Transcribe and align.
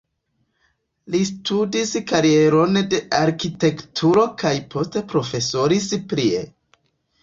Li 1.15 1.19
studis 1.31 1.91
karieron 2.13 2.81
de 2.95 3.03
arkitekturo 3.21 4.27
kaj 4.43 4.57
poste 4.75 5.09
profesoris 5.17 5.91
prie. 6.13 6.47